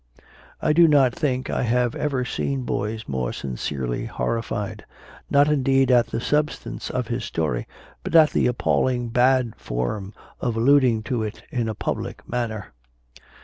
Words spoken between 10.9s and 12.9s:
to it in a public manner.